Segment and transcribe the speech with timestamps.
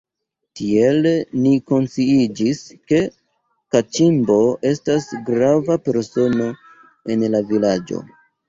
[0.59, 1.09] Tiel
[1.41, 2.61] ni konsciiĝis,
[2.93, 3.01] ke
[3.75, 4.39] Kaĉimbo
[4.73, 6.51] estas grava persono
[7.17, 8.03] en la vilaĝo.